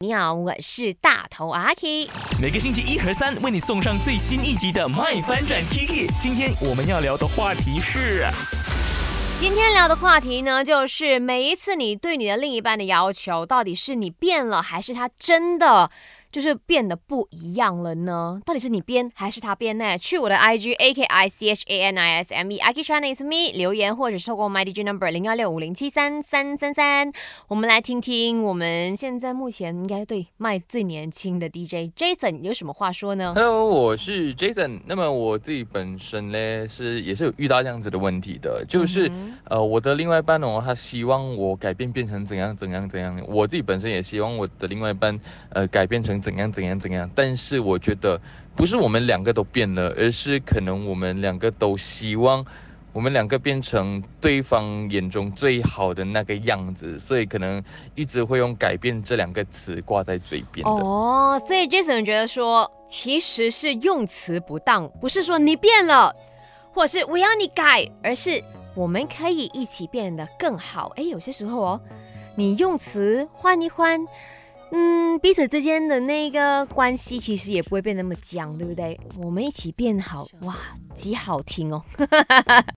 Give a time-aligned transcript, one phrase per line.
[0.00, 2.08] 你好，我是大头阿 K。
[2.40, 6.06] 每个星期一和三为你送上最新一集的《麦翻转 Kiki》。
[6.20, 8.24] 今天我们要聊的话题是，
[9.40, 15.90] 今天聊的话题呢，就是每一次你对你的另一半的要求，到底是你变了，还是他真的？
[16.30, 18.40] 就是变得不一样了呢？
[18.44, 19.96] 到底是你编还是他编呢？
[19.96, 23.14] 去我的 IG A K I C H A N I S M E I K China
[23.14, 27.10] is me 留言，或者是透过 My DJ Number 零幺六五零七三三三三，
[27.48, 34.80] 我们来听听我们现在目前应该对麦最年轻的 DJ Jason 有什么话说呢？Hello，我是 Jason。
[34.86, 39.10] 那么我自己本身呢是也是有遇到这样子的问题的，就是
[39.44, 45.18] 呃我的另外一半哦，他希望我改变变成怎样怎样怎样，我自己本身也希望我的另外一半
[45.48, 46.17] 呃改变成。
[46.20, 47.08] 怎样怎样怎样？
[47.14, 48.20] 但是我觉得
[48.56, 52.44] 不是我们两个都变了，而是可能我们两个都希望
[52.92, 57.62] 我们两个变成对方眼中最好的那个样子，所以可能
[57.94, 60.70] 一直会用“改变”这两个词挂在嘴边的。
[60.70, 66.14] 哦，所以 Jason 觉得说，其实是用词不当，不是说你变了，
[66.72, 68.42] 或是我要你改，而是
[68.74, 70.92] 我们可以一起变得更好。
[70.96, 71.80] 哎，有些时候哦，
[72.34, 74.04] 你用词换一换。
[74.70, 78.98] 嗯，彼此之间的那个关系其实也不会变那么僵，对不对？
[79.18, 80.54] 我们一起变好，哇，
[80.94, 81.82] 极好听哦。